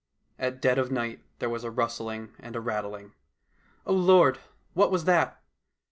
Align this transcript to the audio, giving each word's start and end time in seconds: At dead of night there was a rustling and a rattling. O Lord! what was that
At 0.39 0.63
dead 0.63 0.79
of 0.79 0.91
night 0.91 1.21
there 1.37 1.47
was 1.47 1.63
a 1.63 1.69
rustling 1.69 2.33
and 2.39 2.55
a 2.55 2.59
rattling. 2.59 3.13
O 3.85 3.93
Lord! 3.93 4.39
what 4.73 4.89
was 4.89 5.05
that 5.05 5.39